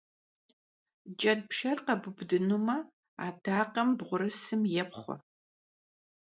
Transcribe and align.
Ced 1.19 1.39
pşşer 1.49 1.77
khebubıdınume, 1.85 2.77
adakhem 3.27 3.89
bğurısım 3.97 4.61
yêpxhue. 4.73 5.15